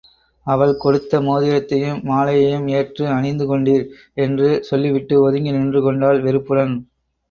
அவள் 0.47 0.71
கொடுத்த 0.75 1.19
மோதிரத்தையும் 1.21 1.99
மாலையையும் 2.07 2.67
ஏற்று 2.71 3.05
அணிந்து 3.11 3.47
கொண்டீர்! 3.47 3.87
என்று 4.17 4.49
சொல்லிவிட்டு 4.69 5.15
ஒதுங்கி 5.23 5.53
நின்றுகொண்டாள், 5.53 6.21
வெறுப்புடன். 6.21 6.75